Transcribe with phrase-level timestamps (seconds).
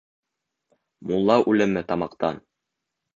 [1.11, 2.41] Мулла үлеме тамаҡтан